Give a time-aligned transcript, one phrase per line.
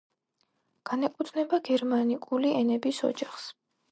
[0.89, 3.47] განეკუთვნება გერმანიკული ენების ოჯახს.